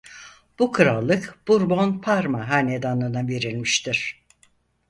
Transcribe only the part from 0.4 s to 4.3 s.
Bu krallık Burbon-Parma hanedanına verilmiştir.